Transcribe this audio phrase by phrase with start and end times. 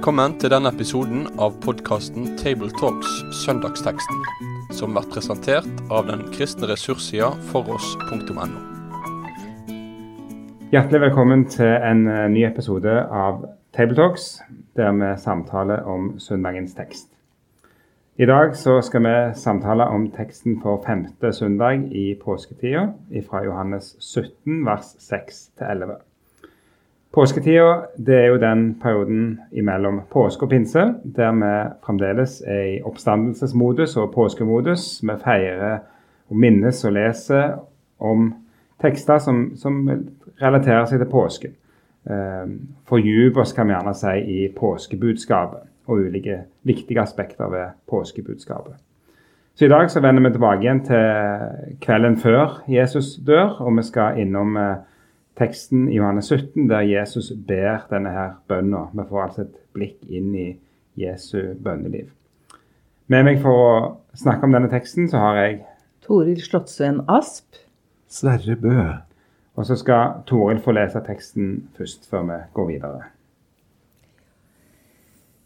[0.00, 4.22] Velkommen til denne episoden av podkasten Tabletalks Søndagsteksten,
[4.72, 8.46] som blir presentert av den kristne ressurssida foross.no.
[10.72, 13.44] Hjertelig velkommen til en eh, ny episode av
[13.76, 14.40] Tabletalks,
[14.80, 17.10] der vi samtaler om søndagens tekst.
[18.16, 22.94] I dag skal vi samtale om teksten for femte søndag i påsketida,
[23.28, 26.00] fra Johannes 17, vers 6-11.
[27.10, 32.82] Påsketida det er jo den perioden imellom påske og pinse der vi fremdeles er i
[32.86, 35.00] oppstandelsesmodus og påskemodus.
[35.02, 35.80] Vi feirer
[36.30, 37.56] og minnes og leser
[37.98, 38.28] om
[38.80, 39.80] tekster som, som
[40.40, 41.56] relaterer seg til påsken.
[42.06, 48.78] Eh, oss, kan vi gjerne si, i påskebudskapet og ulike viktige aspekter ved påskebudskapet.
[49.54, 53.82] Så I dag så vender vi tilbake igjen til kvelden før Jesus dør, og vi
[53.82, 54.76] skal innom eh,
[55.40, 58.86] teksten i Johannes 17 der Jesus ber denne her bønna.
[58.92, 60.48] Vi får altså et blikk inn i
[61.00, 62.10] Jesu bønneliv.
[63.10, 63.70] Med meg for å
[64.14, 65.54] snakke om denne teksten så har jeg
[66.04, 67.58] Toril Slottsveen Asp.
[68.10, 68.74] Sverre Bø.
[69.58, 73.08] Og så skal Toril få lese teksten først, før vi går videre.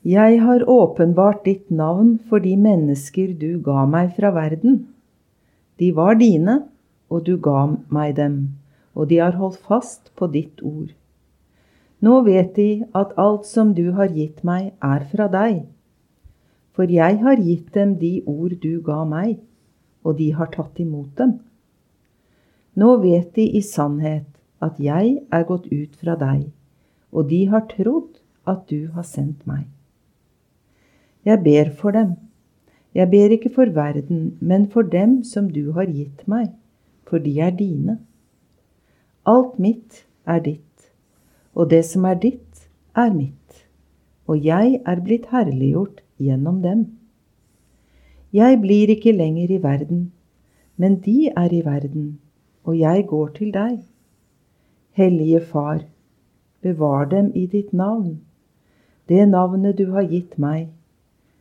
[0.04, 4.82] Jeg har åpenbart ditt navn for de mennesker du ga meg fra verden.
[5.80, 6.58] De var dine,
[7.08, 8.36] og du ga meg dem
[8.94, 10.92] og de har holdt fast på ditt ord.
[12.04, 15.64] Nå vet de at alt som du har gitt meg, er fra deg.
[16.74, 19.38] For jeg har gitt dem de ord du ga meg,
[20.04, 21.38] og de har tatt imot dem.
[22.74, 24.26] Nå vet de i sannhet
[24.64, 26.48] at jeg er gått ut fra deg,
[27.14, 28.18] og de har trodd
[28.50, 29.64] at du har sendt meg.
[31.24, 32.16] Jeg ber for dem.
[32.94, 36.50] Jeg ber ikke for verden, men for dem som du har gitt meg,
[37.08, 37.98] for de er dine.
[39.26, 40.90] Alt mitt er ditt,
[41.54, 43.64] og det som er ditt, er mitt,
[44.28, 46.84] og jeg er blitt herliggjort gjennom dem.
[48.32, 50.12] Jeg blir ikke lenger i verden,
[50.76, 52.20] men de er i verden,
[52.64, 53.80] og jeg går til deg.
[54.92, 55.80] Hellige Far,
[56.60, 58.20] bevar dem i ditt navn,
[59.08, 60.68] det navnet du har gitt meg,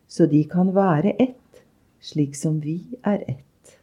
[0.07, 1.63] så de kan være ett,
[1.99, 3.79] slik som vi er ett.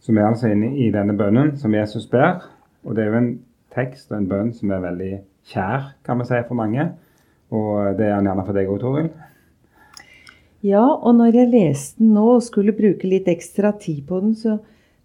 [0.00, 2.57] Så vi er altså inne i denne bønnen som Jesus ber.
[2.88, 3.32] Og det er jo en
[3.74, 5.12] tekst og en bønn som er veldig
[5.50, 6.88] kjær, kan vi si, for mange.
[7.52, 9.10] Og det er den gjerne for deg òg, Toril?
[10.64, 14.34] Ja, og når jeg leste den nå og skulle bruke litt ekstra tid på den,
[14.34, 14.56] så,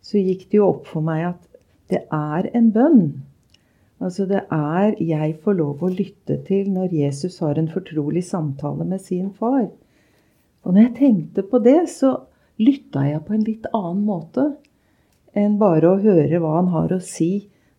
[0.01, 1.43] så gikk det jo opp for meg at
[1.91, 3.03] det er en bønn.
[4.03, 8.87] Altså det er jeg får lov å lytte til når Jesus har en fortrolig samtale
[8.87, 9.67] med sin far.
[10.63, 12.15] Og når jeg tenkte på det, så
[12.63, 14.53] lytta jeg på en litt annen måte
[15.37, 17.31] enn bare å høre hva han har å si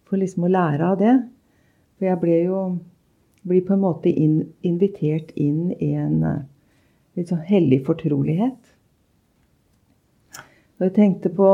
[0.09, 1.15] for liksom å lære av det.
[1.97, 2.65] For jeg ble jo
[3.45, 6.43] blir på en måte inn, invitert inn i en eh,
[7.19, 8.59] litt sånn hellig fortrolighet.
[10.79, 11.51] Og jeg tenkte på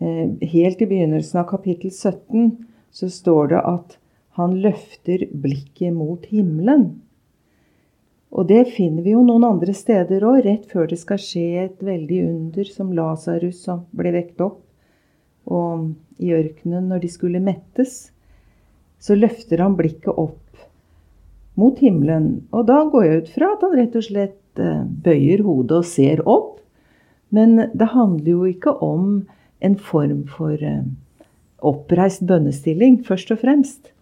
[0.00, 2.56] eh, Helt i begynnelsen av kapittel 17
[2.92, 3.96] så står det at
[4.40, 6.88] han løfter blikket mot himmelen.
[8.32, 11.84] Og det finner vi jo noen andre steder òg, rett før det skal skje et
[11.84, 14.62] veldig under, som Lasarus som ble vekt opp.
[15.50, 15.92] Og
[16.22, 18.12] i ørkenen når de skulle mettes,
[19.02, 20.38] så løfter han blikket opp
[21.58, 22.46] mot himmelen.
[22.54, 25.88] Og da går jeg ut fra at han rett og slett eh, bøyer hodet og
[25.88, 26.60] ser opp.
[27.32, 29.24] Men det handler jo ikke om
[29.64, 30.84] en form for eh,
[31.62, 33.92] oppreist bønnestilling, først og fremst.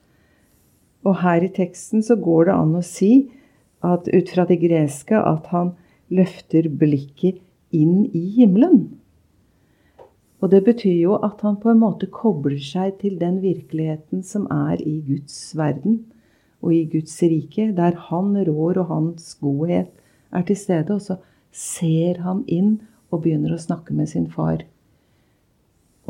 [1.06, 3.12] Og her i teksten så går det an å si
[3.86, 5.72] at ut fra det greske at han
[6.12, 7.40] løfter blikket
[7.72, 8.99] inn i himmelen.
[10.40, 14.46] Og det betyr jo at han på en måte kobler seg til den virkeligheten som
[14.50, 16.00] er i Guds verden
[16.60, 19.92] og i Guds rike, der han rår og hans godhet
[20.32, 20.96] er til stede.
[20.96, 21.18] Og så
[21.52, 22.78] ser han inn
[23.10, 24.64] og begynner å snakke med sin far.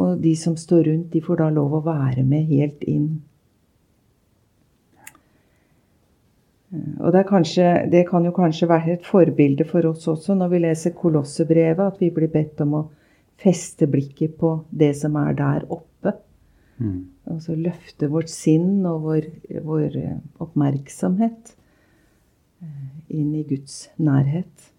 [0.01, 3.11] Og de som står rundt, de får da lov å være med helt inn.
[7.01, 10.61] Og det, kanskje, det kan jo kanskje være et forbilde for oss også når vi
[10.63, 12.83] leser Kolossebrevet, at vi blir bedt om å
[13.41, 16.15] feste blikket på det som er der oppe.
[16.81, 17.11] Mm.
[17.31, 19.31] Og så løfte vårt sinn og vår,
[19.65, 21.55] vår eh, oppmerksomhet
[22.65, 24.71] eh, inn i Guds nærhet.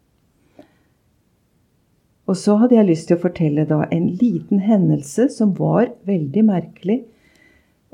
[2.29, 6.43] Og så hadde jeg lyst til å fortelle da en liten hendelse som var veldig
[6.47, 7.01] merkelig,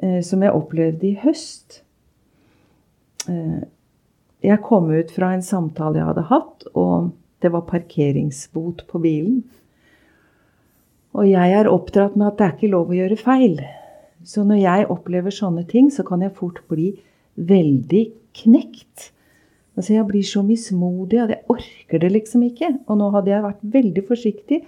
[0.04, 1.84] eh, som jeg opplevde i høst.
[3.28, 7.10] Jeg kom ut fra en samtale jeg hadde hatt, og
[7.44, 9.42] det var parkeringsbot på bilen.
[11.18, 13.60] Og jeg er oppdratt med at det er ikke lov å gjøre feil.
[14.28, 16.92] Så når jeg opplever sånne ting, så kan jeg fort bli
[17.38, 18.04] veldig
[18.38, 19.12] knekt.
[19.78, 22.74] Altså, jeg blir så mismodig at jeg orker det liksom ikke.
[22.86, 24.62] Og nå hadde jeg vært veldig forsiktig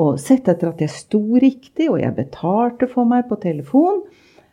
[0.00, 4.04] og sett etter at jeg sto riktig, og jeg betalte for meg på telefon.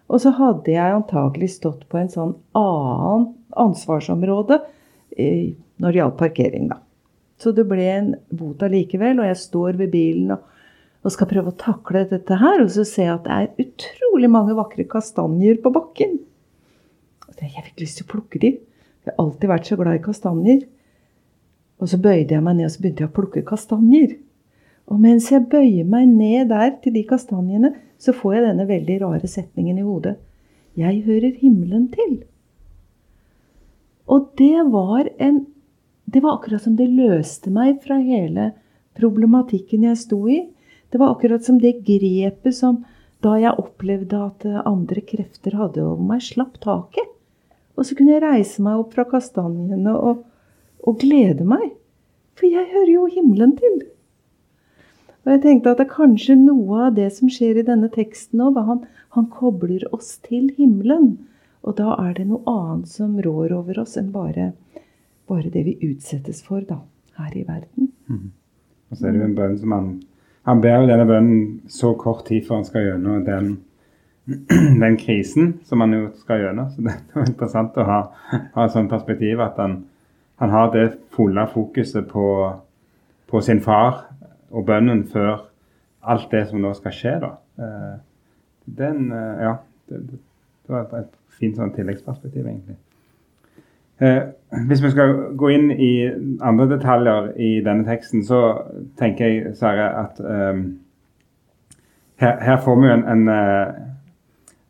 [0.08, 4.60] Og så hadde jeg antagelig stått på en sånn annen ansvarsområde
[5.14, 6.82] eh, når det gjaldt parkering, da.
[7.38, 10.46] Så det ble en bot allikevel, og jeg står ved bilen og,
[11.04, 12.64] og, skal prøve å takle dette her.
[12.64, 16.18] Og så ser jeg at det er utrolig mange vakre kastanjer på bakken.
[17.28, 18.54] Og jeg fikk lyst til å plukke de.
[19.06, 20.64] Jeg har alltid vært så glad i kastanjer.
[21.78, 24.16] Og så bøyde jeg meg ned og så begynte jeg å plukke kastanjer.
[24.88, 28.98] Og mens jeg bøyer meg ned der til de kastanjene, så får jeg denne veldig
[29.04, 30.16] rare setningen i hodet.
[30.78, 32.20] Jeg hører himmelen til.
[34.08, 35.46] Og det var en
[36.08, 38.54] Det var akkurat som det løste meg fra hele
[38.96, 40.38] problematikken jeg sto i.
[40.89, 42.84] Det var akkurat som det grepet som
[43.25, 47.10] da jeg opplevde at andre krefter hadde over meg, slapp taket.
[47.78, 50.24] Og så kunne jeg reise meg opp fra kastanjene og,
[50.86, 51.72] og glede meg.
[52.38, 53.80] For jeg hører jo himmelen til.
[55.25, 58.42] Og jeg tenkte at det er kanskje noe av det som skjer i denne teksten
[58.45, 58.60] òg.
[58.63, 58.83] Han,
[59.18, 61.18] han kobler oss til himmelen.
[61.68, 64.54] Og da er det noe annet som rår over oss enn bare,
[65.28, 66.80] bare det vi utsettes for da,
[67.19, 67.92] her i verden.
[68.07, 68.30] Mm.
[68.88, 69.90] Og så er det jo en bønn som han
[70.48, 71.40] Han ber jo denne bønnen
[71.72, 73.50] så kort tid før han skal gjennom den,
[74.84, 76.70] den krisen som han jo skal gjennom.
[76.72, 78.00] Så det er interessant å ha,
[78.56, 79.82] ha et sånt perspektiv at han,
[80.40, 82.30] han har det fulle fokuset på,
[83.28, 84.06] på sin far
[84.48, 85.50] og bønnen før
[86.08, 87.34] alt det som nå skal skje, da.
[87.60, 87.96] Eh,
[88.80, 89.54] den, eh, ja,
[89.92, 92.78] det, det var et, fint sånn tilleggsperspektiv, egentlig.
[94.00, 94.22] Eh,
[94.70, 95.92] hvis vi skal gå inn i
[96.46, 98.42] andre detaljer i denne teksten, så
[99.00, 100.62] tenker jeg, Sverre, at um,
[102.22, 103.26] her, her, får vi jo en, en,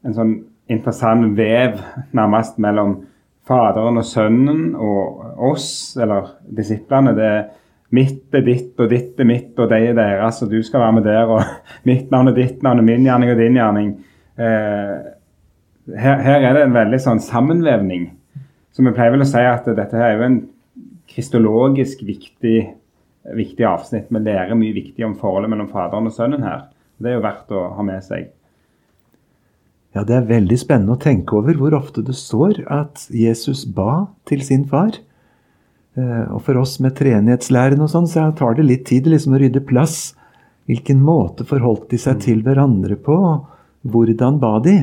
[0.06, 0.34] en, sånn
[0.72, 1.78] interessant vev
[2.18, 2.98] nærmest mellom
[3.48, 5.22] Faderen og Sønnen og
[5.52, 5.70] oss,
[6.02, 7.16] eller disiplene.
[7.16, 7.46] Det er
[7.96, 10.96] Mitt er ditt, og ditt er mitt, og det er deres, og du skal være
[10.98, 11.30] med der.
[11.32, 11.44] Og
[11.88, 13.94] mitt navn er ditt navn, og min gjerning og din gjerning.
[14.36, 14.96] Eh,
[15.96, 18.10] her, her, er det en veldig sånn sammenvevning.
[18.78, 20.42] Så vi pleier vel å si at dette her er jo en
[21.10, 22.58] kristologisk viktig,
[23.34, 24.12] viktig avsnitt.
[24.14, 26.68] Vi lærer mye viktig om forholdet mellom Faderen og Sønnen her.
[27.02, 28.28] Det er jo verdt å ha med seg.
[29.98, 34.12] Ja, Det er veldig spennende å tenke over hvor ofte det står at Jesus ba
[34.30, 34.94] til sin far.
[35.98, 39.42] Eh, og for oss med treenighetslæren og sånn, så tar det litt tid liksom å
[39.42, 40.14] rydde plass.
[40.70, 43.18] Hvilken måte forholdt de seg til hverandre på?
[43.90, 44.78] Hvordan ba de?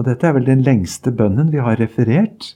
[0.00, 2.54] Og dette er vel den lengste bønnen vi har referert.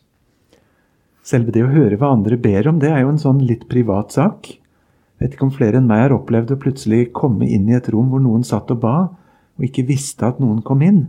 [1.27, 4.15] Selve det å høre hva andre ber om, det er jo en sånn litt privat
[4.15, 4.53] sak.
[5.19, 8.13] Vet ikke om flere enn meg har opplevd å plutselig komme inn i et rom
[8.13, 8.97] hvor noen satt og ba,
[9.57, 11.09] og ikke visste at noen kom inn.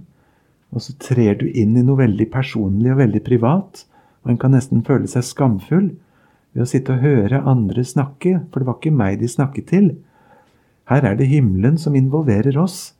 [0.73, 3.83] Og så trer du inn i noe veldig personlig og veldig privat,
[4.25, 5.91] og en kan nesten føle seg skamfull
[6.55, 9.91] ved å sitte og høre andre snakke, for det var ikke meg de snakket til.
[10.89, 12.95] Her er det himmelen som involverer oss,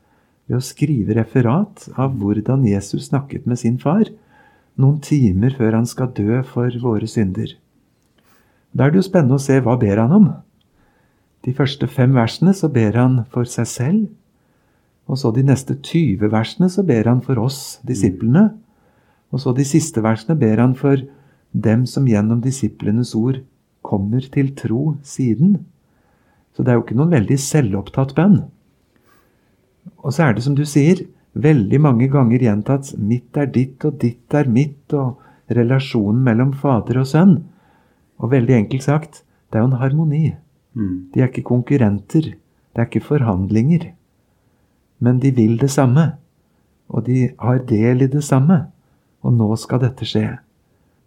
[0.46, 4.06] ved å skrive referat av hvordan Jesus snakket med sin far
[4.78, 7.56] noen timer før han skal dø for våre synder.
[8.72, 10.28] Da er det jo spennende å se hva ber han om.
[11.46, 14.06] De første fem versene så ber han for seg selv.
[15.08, 18.50] Og så de neste 20 versene så ber han for oss, disiplene.
[19.32, 21.00] Og så de siste versene ber han for
[21.52, 23.40] dem som gjennom disiplenes ord
[23.82, 25.62] kommer til tro siden.
[26.52, 28.42] Så det er jo ikke noen veldig selvopptatt bønn.
[30.04, 33.98] Og så er det som du sier, veldig mange ganger gjentatt 'mitt er ditt, og
[33.98, 35.18] ditt er mitt', og
[35.50, 37.44] relasjonen mellom fader og sønn.
[38.18, 40.34] Og veldig enkelt sagt, det er jo en harmoni.
[40.74, 41.10] Mm.
[41.14, 42.34] De er ikke konkurrenter.
[42.74, 43.92] Det er ikke forhandlinger.
[45.00, 46.12] Men de vil det samme.
[46.88, 48.66] Og de har del i det samme.
[49.22, 50.38] Og nå skal dette skje.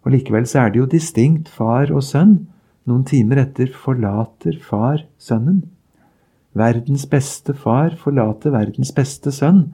[0.02, 2.48] Og likevel så er det jo distinkt far og sønn.
[2.88, 5.62] Noen timer etter forlater far sønnen.
[6.58, 9.70] Verdens beste far forlater verdens beste sønn.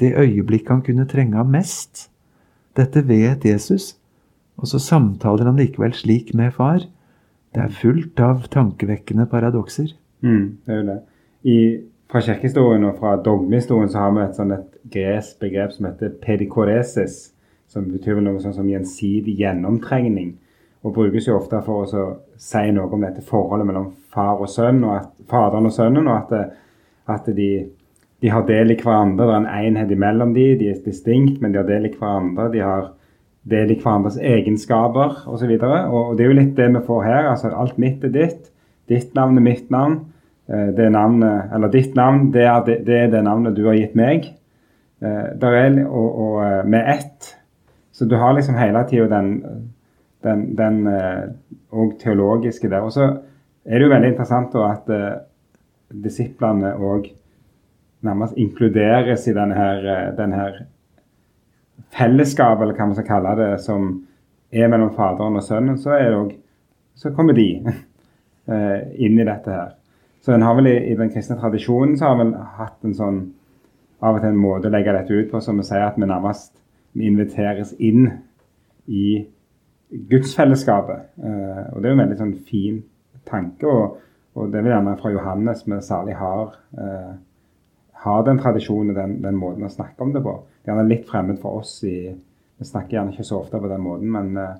[0.00, 2.08] Det øyeblikk han kunne trenge ham mest.
[2.76, 3.94] Dette vet Jesus,
[4.56, 6.86] og så samtaler han likevel slik med far.
[7.54, 9.92] Det er fullt av tankevekkende paradokser.
[10.26, 10.98] Mm, det er jo det.
[11.44, 11.58] I,
[12.10, 16.16] fra kirkehistorien og fra dogmehistorien så har vi et, sånn et gresk begrep som heter
[16.22, 17.20] pedikoresis
[17.70, 20.34] som betyr noe sånn som gjensidig gjennomtrengning.
[20.84, 22.06] Og brukes jo ofte for å
[22.40, 26.34] si noe om dette forholdet mellom far og sønn, og at, faderen og sønnen, og
[26.34, 26.52] at,
[27.14, 27.48] at de,
[28.24, 29.26] de, har del i hverandre.
[29.28, 32.48] Det er en enhet imellom de, de er distinkt, men de har del i hverandre.
[32.54, 32.88] De har
[33.52, 35.50] del i hverandres egenskaper osv.
[35.52, 37.28] Og, så og, og det er jo litt det vi får her.
[37.34, 38.48] altså Alt mitt er ditt.
[38.88, 40.00] Ditt navn er mitt navn.
[40.48, 43.78] Eh, det navnet, eller ditt navn, det er det, det, er det navnet du har
[43.78, 44.30] gitt meg.
[45.04, 47.34] Eh, der er, og, og eh, med ett
[47.94, 49.28] så du har liksom hele tida den,
[50.26, 50.80] den, den
[51.70, 52.82] og teologiske der.
[52.82, 53.04] Og så
[53.64, 54.88] er det jo veldig interessant da at
[56.02, 57.06] disiplene òg
[58.04, 60.58] nærmest inkluderes i denne her, eh, denne her
[61.94, 63.88] fellesskapet, eller hva man skal kalle det, som
[64.52, 66.36] er mellom Faderen og Sønnen, så, også,
[66.94, 67.48] så kommer de
[68.52, 69.74] eh, inn i dette her.
[70.24, 73.18] Så en har vel i, i, den kristne tradisjonen så har vel hatt en sånn
[74.04, 76.08] av og til en måte å legge dette ut på som å si at vi
[76.08, 76.54] nærmest
[76.94, 78.06] vi inviteres inn
[78.86, 79.24] i
[80.10, 81.10] gudsfellesskapet.
[81.18, 82.80] Eh, og det er jo en veldig sånn fin
[83.28, 84.00] tanke, og,
[84.38, 87.12] og det vil gjerne fra Johannes vi særlig har, eh,
[88.04, 90.36] har den tradisjonen den, den, måten å snakke om det på.
[90.60, 91.78] Det er gjerne litt fremmed for oss.
[91.88, 92.12] i,
[92.60, 94.58] Vi snakker gjerne ikke så ofte på den måten, men uh,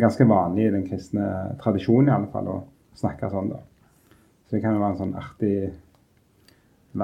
[0.00, 1.28] ganske vanlig i den kristne
[1.60, 2.58] tradisjonen i alle fall å
[2.96, 3.52] snakke sånn.
[3.52, 3.60] da.
[4.46, 5.56] Så det kan jo være en sånn artig,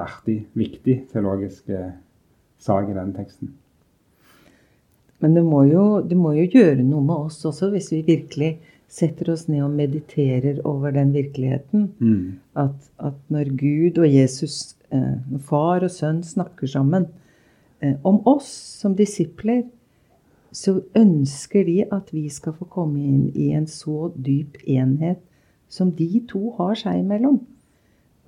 [0.09, 1.91] artig viktig teologisk uh,
[2.65, 3.53] sak i den teksten.
[5.19, 8.53] Men det må, jo, det må, jo, gjøre noe med oss også, hvis vi virkelig
[8.89, 11.89] setter oss ned og mediterer over den virkeligheten.
[11.99, 12.39] Mm.
[12.57, 14.77] At, at, når Gud og Jesus,
[15.49, 17.09] far og sønn, snakker sammen
[17.80, 18.49] eh, om oss
[18.80, 19.66] som disipler,
[20.52, 25.21] så ønsker de at vi skal få komme inn i en så dyp enhet
[25.68, 27.42] som de to har seg imellom.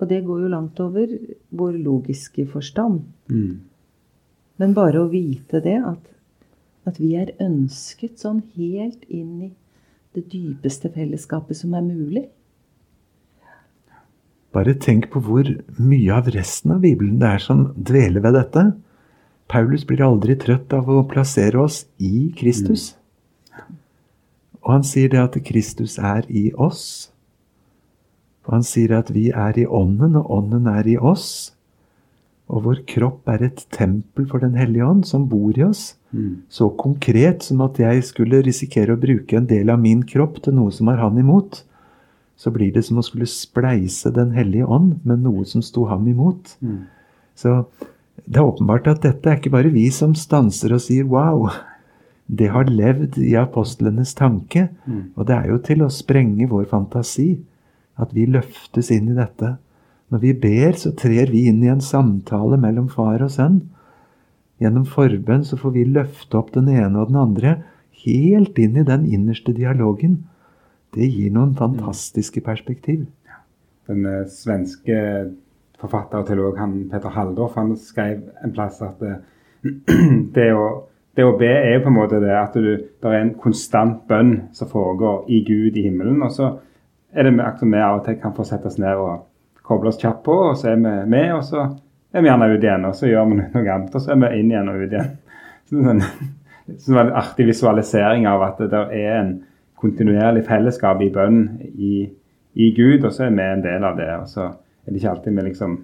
[0.01, 1.09] Og det går jo langt over
[1.49, 3.01] vår logiske forstand.
[3.29, 3.61] Mm.
[4.61, 6.11] Men bare å vite det, at
[6.89, 9.49] at vi er ønsket sånn helt inn i
[10.15, 12.25] det dypeste fellesskapet som er mulig.
[14.51, 15.47] Bare tenk på hvor
[15.79, 18.65] mye av resten av Bibelen det er som dveler ved dette.
[19.51, 22.91] Paulus blir aldri trøtt av å plassere oss i Kristus.
[24.61, 27.11] Og han sier det at Kristus er i oss.
[28.45, 31.53] Og han sier at vi er i Ånden, og Ånden er i oss.
[32.51, 35.95] Og vår kropp er et tempel for Den hellige ånd, som bor i oss.
[36.11, 36.43] Mm.
[36.51, 40.57] Så konkret som at jeg skulle risikere å bruke en del av min kropp til
[40.57, 41.63] noe som har han imot.
[42.41, 46.07] Så blir det som å skulle spleise Den hellige ånd med noe som sto ham
[46.09, 46.55] imot.
[46.61, 46.87] Mm.
[47.37, 47.59] Så
[48.25, 51.51] det er åpenbart at dette er ikke bare vi som stanser og sier 'wow'.
[52.31, 54.69] Det har levd i apostlenes tanke.
[54.87, 55.11] Mm.
[55.15, 57.41] Og det er jo til å sprenge vår fantasi
[57.99, 59.57] at vi løftes inn i dette.
[60.11, 63.61] Når vi ber, så trer vi inn i en samtale mellom far og sønn.
[64.61, 67.55] Gjennom forbønn så får vi løfte opp den ene og den andre
[68.05, 70.23] helt inn i den innerste dialogen.
[70.91, 73.05] Det gir noen fantastiske perspektiv.
[73.87, 74.95] Den uh, svenske
[75.81, 79.19] forfatter og teolog han, Peter Halldorf han skrev en plass at uh,
[80.35, 80.65] det, å,
[81.15, 84.03] det, å, be er jo på en måte det at du, det er en konstant
[84.09, 86.19] bønn som foregår i Gud i himmelen.
[86.25, 86.51] Og så
[87.11, 89.23] er det akkurat vi av og til kan få sette oss ned og
[89.67, 91.69] koble oss kjapt på, og så er vi med, og så
[92.11, 94.31] er vi gjerne ut igjen, og så gjør vi noe annet, og så er vi
[94.41, 95.17] inn igjen og ut igjen.
[95.71, 96.31] Så det er sånn,
[96.83, 99.29] sånn en artig visualisering av at det er en
[99.81, 101.39] kontinuerlig fellesskap i bønn
[101.71, 101.93] i,
[102.53, 104.09] i, Gud, og så er vi en del av det.
[104.21, 105.79] Og så er det ikke alltid vi liksom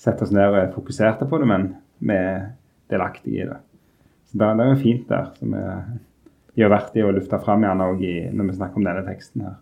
[0.00, 1.66] setter oss ned og er fokuserte på det, men
[1.98, 2.46] vi er
[2.92, 3.58] delaktige i det.
[4.30, 5.56] Så det, er jo fint der, som
[6.58, 9.58] gjør verdt i å lufte fram gjerne òg når vi snakker om denne teksten her.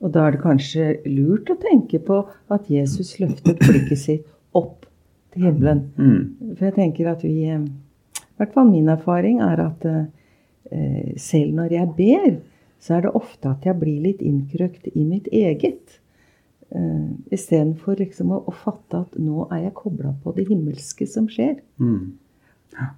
[0.00, 2.22] Og da er det kanskje lurt å tenke på
[2.52, 4.86] at Jesus løftet blikket sitt opp
[5.34, 5.82] til himmelen.
[5.96, 6.54] Mm.
[6.56, 10.08] For jeg tenker at vi eh, I hvert fall min erfaring er at eh,
[11.18, 12.36] selv når jeg ber,
[12.80, 15.98] så er det ofte at jeg blir litt innkrøkt i mitt eget.
[16.70, 21.26] Uh, Istedenfor liksom å, å, fatte at nå er jeg kobla på det himmelske som
[21.28, 21.58] skjer.
[21.82, 22.14] Mm.
[22.78, 22.92] Ja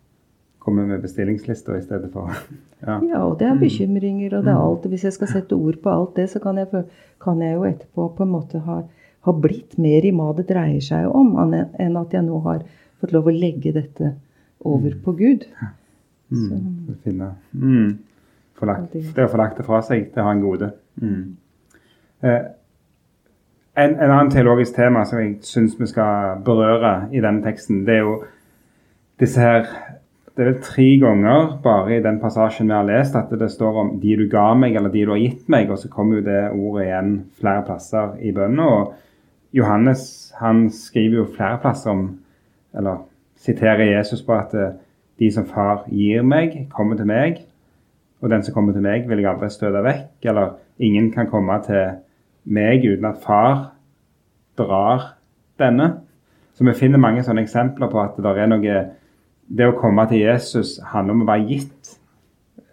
[0.62, 2.30] komme med bestillingslister i stedet for
[2.86, 3.00] ja.
[3.02, 3.20] ja.
[3.24, 3.62] og det er mm.
[3.64, 4.66] bekymringer, og det er mm.
[4.66, 4.88] alt.
[4.92, 6.84] Hvis jeg skal sette ord på alt det, så kan jeg,
[7.22, 8.78] kan jeg jo etterpå på en måte ha,
[9.26, 12.64] ha, blitt mer i hva det dreier seg om, enn at jeg nå har
[13.02, 14.14] fått lov å legge dette
[14.62, 15.00] over mm.
[15.04, 15.48] på Gud.
[16.32, 16.96] Mm.
[17.04, 17.30] Finne.
[17.52, 17.98] Mm.
[18.58, 20.70] Forlagt, det å få lagt det fra seg, det har en gode.
[21.02, 21.22] Mm.
[22.22, 22.42] Eh,
[23.74, 27.98] en, en, annen teologisk tema som jeg syns vi skal berøre i denne teksten, det
[27.98, 28.16] er jo
[29.22, 29.68] disse her
[30.32, 33.80] det er vel tre ganger bare i den passasjen vi har lest at det står
[33.80, 36.24] om 'de du ga meg', eller 'de du har gitt meg', og så kommer jo
[36.24, 38.60] det ordet igjen flere plasser i bønnen.
[38.60, 38.94] Og
[39.52, 42.18] Johannes han skriver jo flere plasser om,
[42.74, 43.04] eller
[43.36, 44.72] siterer Jesus på at eh,
[45.20, 47.42] de som far gir meg, kommer til meg.
[48.22, 50.28] Og den som kommer til meg, vil jeg aldri støte vekk.
[50.30, 51.98] Eller ingen kan komme til
[52.44, 53.72] meg uten at far
[54.58, 55.12] drar
[55.58, 55.92] denne.
[56.54, 58.76] Så vi finner mange sånne eksempler på at det er noe
[59.52, 61.96] det å komme til Jesus handler om å være gitt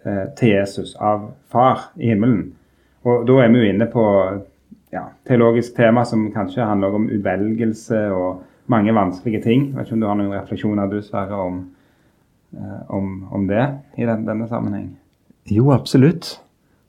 [0.06, 2.52] eh, til Jesus av Far i himmelen.
[3.08, 4.04] Og da er vi jo inne på
[4.92, 9.68] ja, teologisk tema som kanskje handler om utvelgelse og mange vanskelige ting.
[9.70, 11.62] Jeg vet ikke om du har noen refleksjoner du, Sverre, om,
[12.88, 13.62] om, om, det
[13.96, 14.88] i den, denne sammenheng?
[15.50, 16.38] Jo, absolutt.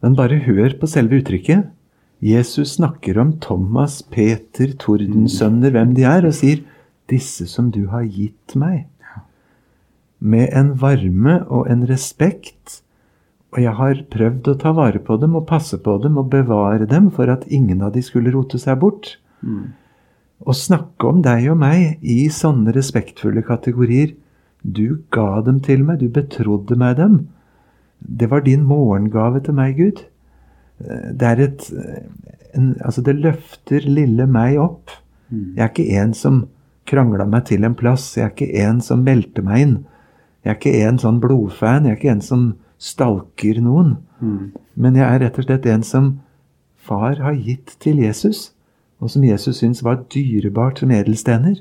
[0.02, 1.70] Men bare hør på selve uttrykket.
[2.22, 6.62] Jesus snakker om Thomas, Peter, tordensønner, hvem de er, og sier
[7.10, 8.86] 'disse som du har gitt meg'.
[10.20, 12.82] Med en varme og en respekt.
[13.52, 16.86] Og jeg har prøvd å ta vare på dem og passe på dem og bevare
[16.86, 19.18] dem for at ingen av de skulle rote seg bort.
[19.42, 19.74] Mm.
[20.46, 24.14] Å snakke om deg og meg i sånne respektfulle kategorier
[24.64, 27.28] Du ga dem til meg, du betrodde meg dem.
[28.00, 30.04] Det var din morgengave til meg, Gud.
[30.82, 31.72] Det er et
[32.54, 34.92] en, Altså, det løfter lille meg opp.
[35.30, 35.54] Mm.
[35.56, 36.42] Jeg er ikke en som
[36.90, 38.18] krangla meg til en plass.
[38.18, 39.78] Jeg er ikke en som meldte meg inn.
[40.44, 41.86] Jeg er ikke en sånn blodfan.
[41.86, 42.48] Jeg er ikke en som
[42.82, 43.96] stalker noen.
[44.20, 44.52] Mm.
[44.76, 46.14] Men jeg er rett og slett en som
[46.82, 48.52] far har gitt til Jesus,
[49.02, 51.60] og som Jesus syns var dyrebart som edelstener,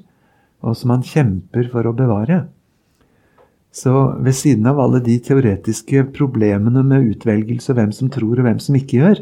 [0.64, 2.47] og som han kjemper for å bevare.
[3.72, 8.58] Så ved siden av alle de teoretiske problemene med utvelgelse hvem som tror og hvem
[8.58, 9.20] som ikke gjør,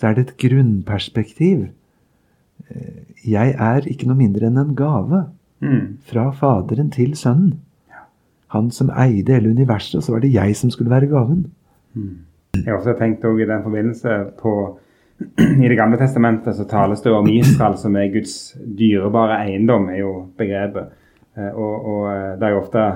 [0.00, 1.68] så er det et grunnperspektiv.
[2.70, 2.98] Eh,
[3.30, 5.26] Jeg er ikke noe mindre enn en gave
[5.62, 5.98] Mm.
[6.08, 7.58] fra Faderen til Sønnen.
[8.48, 11.50] Han som eide hele universet, og så var det jeg som skulle være gaven.
[12.54, 14.78] Jeg har også tenkt i den forbindelse på
[15.38, 19.98] I Det gamle testamentet så tales det om Israel som er Guds dyrebare eiendom, er
[20.00, 20.88] jo begrepet.
[21.36, 22.86] Eh, Og, og eh, det er jo ofte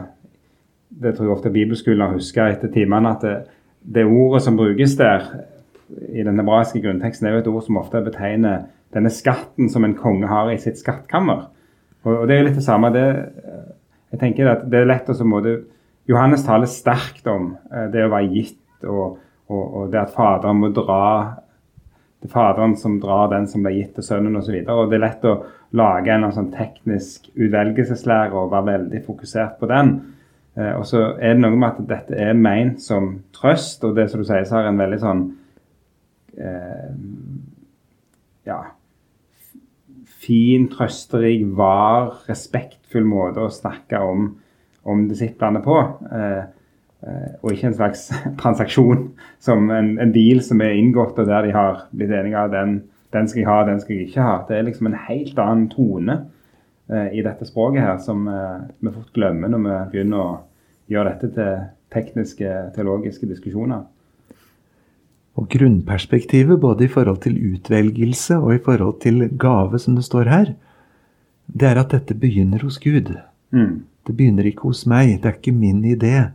[1.02, 3.34] Det tror jeg ofte bibelskolen har huska etter timene, at det,
[3.96, 5.26] det ordet som brukes der
[6.14, 9.96] i den hebraiske grunnteksten, er jo et ord som ofte betegner denne skatten som en
[9.98, 11.48] konge har i sitt skattkammer.
[12.04, 12.92] Og, og det er litt det samme.
[12.94, 13.06] det
[14.14, 15.64] jeg tenker at det er lett å så måte,
[16.06, 19.16] Johannes taler sterkt om eh, det å være gitt, og,
[19.50, 21.00] og, og det at Faderen må dra
[22.20, 24.60] Det er Faderen som drar den som ble gitt til Sønnen osv.
[24.64, 25.38] Det er lett å
[25.74, 29.96] lage en sånn teknisk utvelgelseslære og være veldig fokusert på den.
[30.54, 34.08] Eh, og så er det noe med at dette er ment som trøst, og det
[34.11, 35.26] som du sier, så har en veldig sånn
[36.38, 36.88] eh,
[38.44, 38.62] Ja
[40.24, 44.28] fin, trøsterik, var, respektfull måte å snakke om,
[44.88, 45.76] om disiplene på.
[46.09, 46.44] Eh,
[47.05, 48.07] eh, og ikke en slags
[48.42, 49.09] transaksjon
[49.44, 52.78] som en, en deal som er inngått, og der de har blitt enige av den,
[53.14, 54.38] den skal jeg ha, den skal jeg ikke ha.
[54.48, 56.18] Det er liksom en helt annen tone
[56.90, 60.33] eh, i dette språket her som eh, vi fort glemmer når vi begynner å
[60.90, 63.85] gjøre dette til tekniske, teologiske diskusjoner.
[65.35, 70.31] Og grunnperspektivet, både i forhold til utvelgelse og i forhold til gave, som det står
[70.31, 70.53] her,
[71.47, 73.11] det er at dette begynner hos Gud.
[73.51, 73.85] Mm.
[74.07, 75.18] Det begynner ikke hos meg.
[75.23, 76.31] Det er ikke min idé.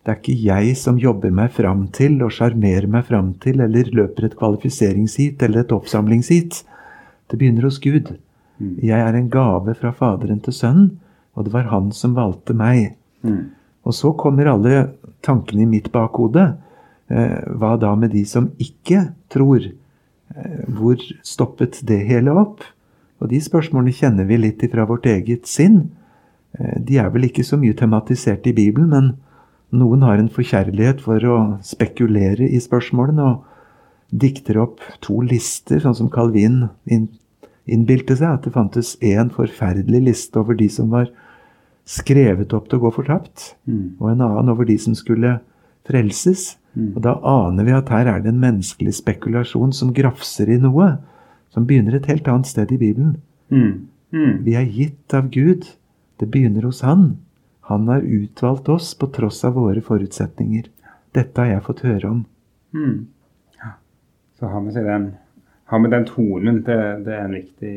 [0.00, 3.92] Det er ikke jeg som jobber meg fram til og sjarmerer meg fram til eller
[3.92, 6.62] løper et kvalifiseringsheat eller et oppsamlingsheat.
[7.30, 8.14] Det begynner hos Gud.
[8.58, 8.76] Mm.
[8.82, 10.90] Jeg er en gave fra Faderen til Sønnen,
[11.34, 12.96] og det var Han som valgte meg.
[13.22, 13.52] Mm.
[13.86, 14.90] Og så kommer alle
[15.24, 16.52] tankene i mitt bakhode.
[17.10, 19.64] Eh, hva da med de som ikke tror?
[20.34, 22.62] Eh, hvor stoppet det hele opp?
[23.20, 25.90] Og de spørsmålene kjenner vi litt fra vårt eget sinn.
[26.58, 29.14] Eh, de er vel ikke så mye tematisert i Bibelen, men
[29.70, 33.46] noen har en forkjærlighet for å spekulere i spørsmålene og
[34.10, 36.64] dikter opp to lister, sånn som Calvin
[37.70, 41.10] innbilte seg, at det fantes én forferdelig liste over de som var
[41.88, 43.96] skrevet opp til å gå fortapt, Mm.
[44.00, 45.40] og en annen over de som skulle
[45.86, 46.56] frelses.
[46.76, 46.96] Mm.
[46.96, 50.98] Og da aner vi at her er det en menneskelig spekulasjon som grafser i noe,
[51.50, 53.16] som begynner et helt annet sted i Bibelen.
[53.50, 53.88] Mm.
[54.12, 54.44] Mm.
[54.44, 55.66] Vi er gitt av Gud.
[56.18, 57.18] Det begynner hos Han.
[57.62, 60.66] Han har utvalgt oss på tross av våre forutsetninger.
[61.14, 62.26] Dette har jeg fått høre om.
[62.74, 63.06] Mm.
[63.58, 63.72] Ja.
[64.38, 65.12] Så har vi, seg den,
[65.64, 66.62] har vi den tonen.
[66.66, 67.74] Det, det er en viktig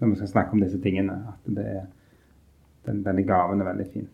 [0.00, 1.16] når vi skal snakke om disse tingene.
[1.32, 1.86] At det er,
[2.90, 4.10] den, denne gaven er veldig fint.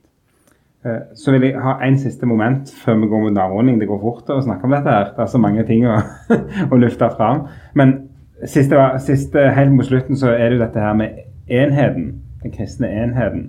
[0.87, 3.81] Eh, Så vil jeg ha en siste moment før vi går mot avrunding.
[3.81, 4.91] Det går fort å snakke om dette.
[4.93, 5.11] her.
[5.17, 5.99] Det er så mange ting å,
[6.73, 7.47] å løfte fram.
[7.75, 7.97] Men
[8.45, 12.13] siste, siste, helt mot slutten så er det jo dette her med enheten.
[12.43, 13.49] Den kristne enheten.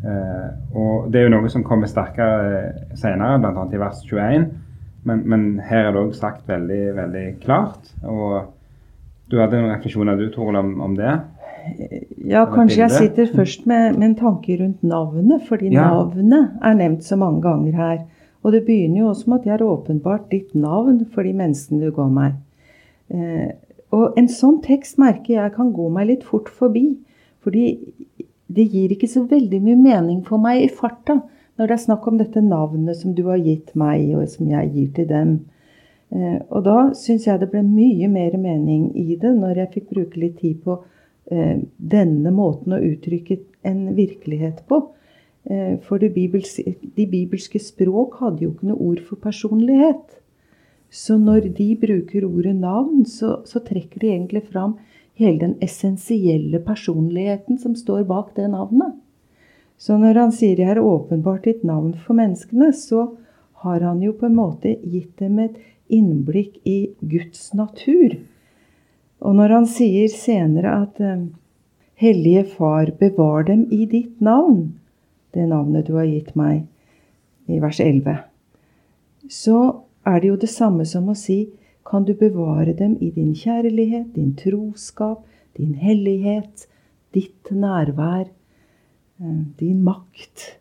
[0.00, 3.66] Eh, og Det er jo noe som kommer sterkere senere, bl.a.
[3.74, 4.48] i vers 21.
[5.04, 7.92] Men, men her er det òg sagt veldig, veldig klart.
[8.04, 8.48] Og
[9.30, 11.12] du hadde noen refleksjoner du, Toril, om, om det?
[12.30, 15.88] Ja, kanskje jeg sitter først med, med en tanke rundt navnet, fordi Ja.
[15.90, 17.98] navnet er nevnt så mange ganger her.
[18.42, 21.80] Og det begynner jo også med at jeg har åpenbart ditt navn for de menneskene
[21.84, 22.32] du ga meg.
[23.10, 23.52] Eh,
[23.92, 26.98] og en sånn tekst merker jeg kan gå meg litt fort forbi.
[27.42, 27.78] Fordi
[28.54, 31.22] det gir ikke så veldig mye mening for meg i farta
[31.58, 34.70] når det er snakk om dette navnet som du har gitt meg, og som jeg
[34.74, 35.34] gir til dem.
[36.12, 39.90] Eh, og da syns jeg det ble mye mer mening i det når jeg fikk
[39.90, 40.78] bruke litt tid på
[41.30, 44.80] denne måten å uttrykke en virkelighet på.
[45.44, 50.18] Eh, for bibelske, de bibelske språk hadde jo ikke noe ord for personlighet.
[50.90, 54.76] Så når de bruker ordet navn, så, så trekker de egentlig fram
[55.20, 58.98] hele den essensielle personligheten som står bak det navnet.
[59.80, 63.16] Så når han sier 'jeg har åpenbart ditt navn for menneskene', så
[63.64, 65.56] har han jo på en måte gitt dem et
[65.88, 68.18] innblikk i Guds natur.
[69.20, 71.28] Og når han sier senere at eh,
[72.00, 74.80] Hellige Far, bevar dem i ditt navn,
[75.36, 76.64] det navnet du har gitt meg,
[77.50, 78.22] i vers 11,
[79.28, 79.58] så
[80.06, 81.42] er det jo det samme som å si
[81.84, 85.26] kan du bevare dem i din kjærlighet, din troskap,
[85.58, 86.68] din hellighet,
[87.12, 88.30] ditt nærvær,
[89.20, 90.56] eh, din makt.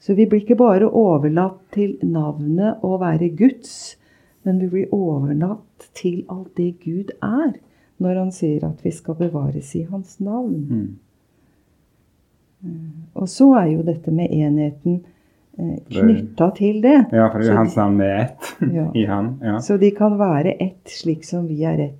[0.00, 3.96] Så vi blir ikke bare overlatt til navnet å være Guds,
[4.42, 7.52] men vi blir overlatt til alt det Gud er,
[8.00, 10.60] når han sier at vi skal bevares i hans navn.
[10.70, 10.98] Mm.
[12.64, 15.00] Eh, og så er jo dette med enheten
[15.58, 16.98] eh, knytta til det.
[17.12, 18.86] Ja, for det er jo hans navn er ett Ja.
[18.94, 19.34] i han.
[19.44, 19.58] Ja.
[19.64, 21.98] Så de kan være ett slik som vi er ett.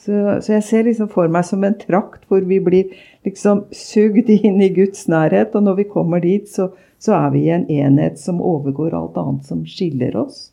[0.00, 2.94] Så, så jeg ser liksom for meg som en trakt hvor vi blir
[3.26, 5.52] liksom sugd inn i Guds nærhet.
[5.54, 9.18] Og når vi kommer dit, så, så er vi i en enhet som overgår alt
[9.20, 10.46] annet som skiller oss.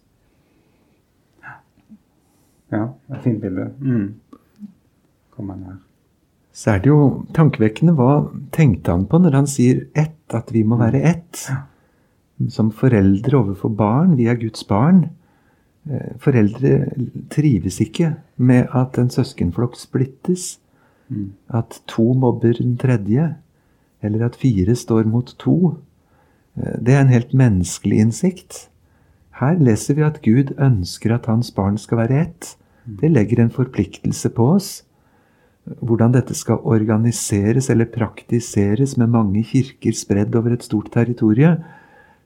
[2.71, 3.69] Ja, et fint bilde.
[3.79, 4.15] Mm.
[5.35, 5.77] Kom han her.
[6.57, 7.93] Så er det jo tankevekkende.
[7.93, 11.43] Hva tenkte han på når han sier ett, at vi må være ett?
[12.49, 14.15] Som foreldre overfor barn.
[14.17, 15.03] Vi er Guds barn.
[15.89, 16.79] Eh, Foreldre
[17.33, 20.57] trives ikke med at en søskenflokk splittes.
[21.09, 21.33] Mm.
[21.53, 23.35] At to mobber den tredje.
[24.01, 25.77] Eller at fire står mot to.
[26.57, 28.69] Eh, Det er en helt menneskelig innsikt.
[29.37, 32.55] Her leser vi at Gud ønsker at hans barn skal være ett.
[32.87, 34.69] Det legger en forpliktelse på oss.
[35.83, 41.59] Hvordan dette skal organiseres eller praktiseres med mange kirker spredd over et stort territorium,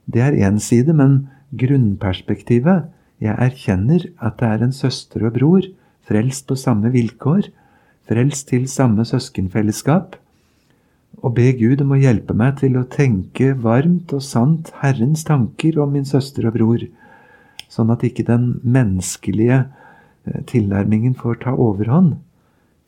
[0.06, 2.88] det er én side, men grunnperspektivet
[3.22, 5.66] Jeg erkjenner at det er en søster og bror,
[6.02, 7.52] frelst på samme vilkår,
[8.08, 10.16] frelst til samme søskenfellesskap,
[11.22, 15.78] og be Gud om å hjelpe meg til å tenke varmt og sant Herrens tanker
[15.78, 16.82] om min søster og bror,
[17.72, 22.18] sånn at ikke den menneskelige eh, tilnærmingen får ta overhånd.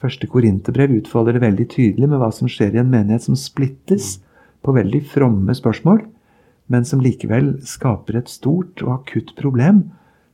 [0.04, 4.18] Første Korinterbrev utfolder det veldig tydelig med hva som skjer i en menighet som splittes
[4.64, 6.02] på veldig fromme spørsmål,
[6.72, 9.86] men som likevel skaper et stort og akutt problem,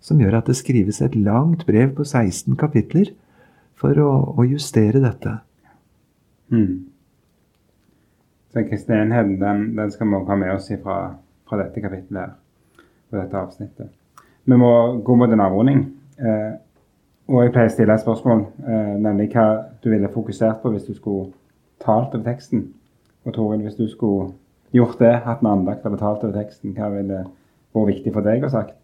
[0.03, 3.13] som gjør at det skrives et langt brev på 16 kapitler
[3.79, 5.37] for å, å justere dette.
[6.51, 6.91] Mm.
[8.51, 9.37] Så kristne den,
[9.77, 10.99] den skal vi også ha med oss fra,
[11.47, 12.35] fra dette kapittelet
[13.11, 14.00] og dette avsnittet.
[14.45, 14.73] Vi må
[15.05, 15.85] gå mot en avrunding.
[16.19, 16.53] Eh,
[17.31, 19.47] og jeg pleier å stille et spørsmål, eh, nemlig hva
[19.83, 21.31] du ville fokusert på hvis du skulle
[21.81, 22.65] talt over teksten.
[23.25, 24.33] Og Toril, hvis du skulle
[24.75, 27.25] gjort det, hatt en andakt eller talt over teksten, hva ville
[27.75, 28.75] vært viktig for deg å sagt?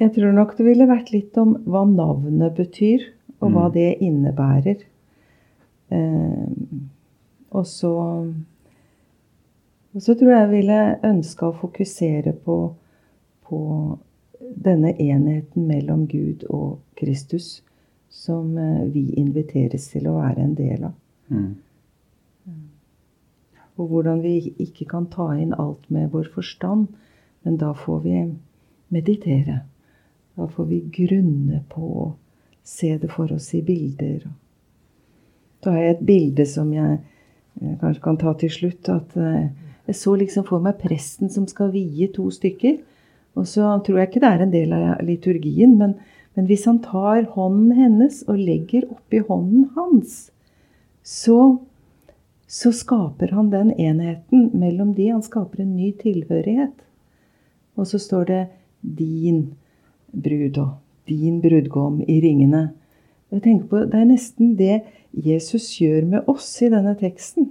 [0.00, 3.02] Jeg tror nok det ville vært litt om hva navnet betyr,
[3.40, 3.72] og hva Mm.
[3.72, 4.84] det innebærer.
[5.90, 6.48] Eh,
[7.50, 8.32] og så
[9.92, 12.74] Og så tror jeg jeg ville ønska å fokusere på,
[13.50, 13.62] på
[14.40, 17.60] denne enheten mellom Gud og Kristus,
[18.10, 20.94] som eh, vi inviteres til å være en del av.
[21.30, 21.50] Mm.
[23.80, 26.88] Og hvordan vi ikke kan ta inn alt med vår forstand,
[27.42, 28.16] men da får vi
[28.92, 29.60] meditere.
[30.36, 32.06] Da får vi grunne på å
[32.66, 34.26] se det for oss i bilder.
[35.64, 38.90] Da har jeg et bilde som jeg eh, kanskje kan ta til slutt.
[38.92, 39.48] At eh,
[39.88, 42.80] jeg så liksom for meg presten som skal vie to stykker.
[43.38, 45.94] Og så tror jeg ikke det er en del av liturgien, men,
[46.34, 50.30] men hvis han tar hånden hennes og legger oppi hånden hans,
[51.06, 51.58] så
[52.50, 55.12] så skaper han den enheten mellom de.
[55.12, 56.74] Han skaper en ny tilhørighet.
[57.78, 58.46] Og så står det
[58.82, 59.54] 'din
[60.10, 60.70] brud' og
[61.06, 62.72] 'din brudgom' i ringene.
[63.30, 64.82] Jeg tenker på, Det er nesten det
[65.14, 67.50] Jesus gjør med oss i denne teksten.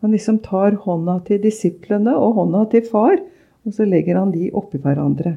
[0.00, 3.18] Han liksom tar hånda til disiplene og hånda til far,
[3.66, 5.36] og så legger han de oppi hverandre.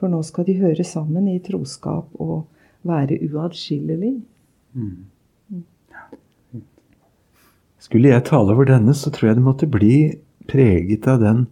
[0.00, 2.44] For nå skal de høre sammen i troskap og
[2.84, 4.14] være uatskillelig.
[7.84, 9.96] Skulle jeg tale over denne, så tror jeg det måtte bli
[10.50, 11.46] preget av den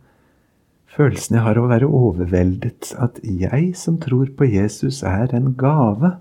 [0.92, 2.92] følelsen jeg har av å være overveldet.
[3.01, 6.16] At jeg som tror på Jesus, er en gave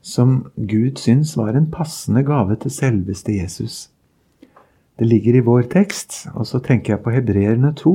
[0.00, 3.90] som Gud syns var en passende gave til selveste Jesus.
[4.98, 7.94] Det ligger i vår tekst, og så tenker jeg på Hebreerne 2,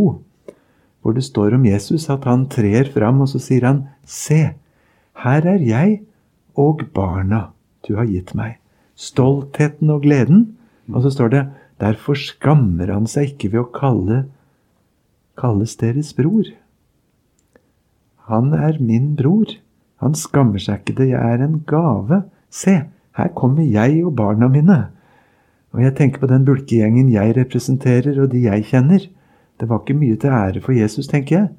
[1.06, 4.56] hvor det står om Jesus at han trer fram, og så sier han, Se,
[5.22, 6.00] her er jeg
[6.58, 7.52] og barna
[7.86, 8.56] du har gitt meg.
[8.98, 10.56] Stoltheten og gleden.
[10.90, 11.44] Og så står det,
[11.78, 14.18] derfor skammer han seg ikke ved å kalle,
[15.38, 16.50] kalles deres bror.
[18.26, 19.46] han er min bror.
[20.02, 22.24] Han skammer seg ikke det, er en gave.
[22.50, 22.82] Se,
[23.14, 24.88] her kommer jeg og barna mine.
[25.70, 29.06] Og jeg tenker på den bulkegjengen jeg representerer, og de jeg kjenner.
[29.60, 31.50] Det var ikke mye til ære for Jesus, tenker jeg.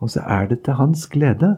[0.00, 1.56] Og så er det til hans glede.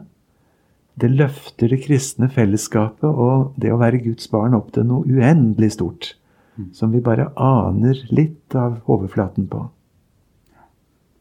[0.99, 5.73] Det løfter det kristne fellesskapet og det å være Guds barn opp til noe uendelig
[5.77, 6.13] stort.
[6.75, 9.61] Som vi bare aner litt av overflaten på.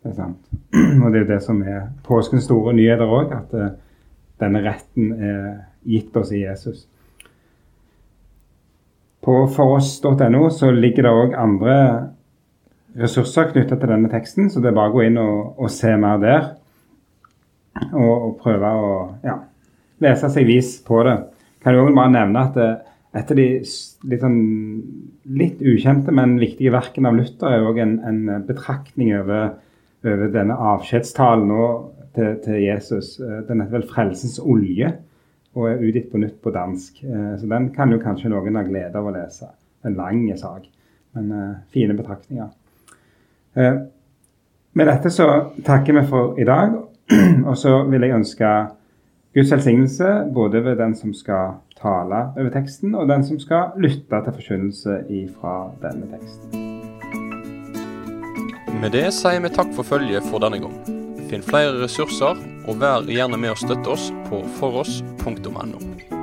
[0.03, 0.49] Det er sant.
[1.05, 3.69] Og det er det som er påskens store nyheter òg, at uh,
[4.43, 5.45] denne retten er
[5.87, 6.87] gitt oss i Jesus.
[9.23, 11.77] På foross.no så ligger det òg andre
[12.99, 15.95] ressurser knyttet til denne teksten, så det er bare å gå inn og, og se
[16.01, 16.51] mer der.
[17.93, 19.37] Og, og prøve å ja,
[20.03, 21.17] lese seg vis på det.
[21.63, 22.69] Kan jeg også bare nevne at det,
[23.17, 24.41] et av de litt, sånn,
[25.41, 29.55] litt ukjente, men viktige verkene av Luther er òg en, en, betraktning over,
[30.05, 31.55] over denne avskjedstalen
[32.15, 33.17] til, til, Jesus.
[33.49, 34.93] Den heter vel 'Frelsens olje'
[35.57, 37.01] og er utgitt på nytt på dansk.
[37.41, 39.49] Så den kan jo kanskje noen ha glede av å lese.
[39.89, 40.69] En lang sak,
[41.17, 41.33] men
[41.73, 42.53] fine betraktninger.
[43.59, 43.81] Uh,
[44.79, 45.27] med dette så
[45.67, 46.77] takker vi for i dag,
[47.49, 48.51] og så vil jeg ønske
[49.35, 54.23] Guds velsignelse både ved den som skal tale over teksten, og den som skal lytte
[54.25, 55.01] til forkynnelse
[55.41, 56.65] fra denne teksten.
[58.79, 60.77] Med det sier vi takk for følget for denne gang.
[61.29, 66.18] Finn flere ressurser, og vær gjerne med å støtte oss på foross.no.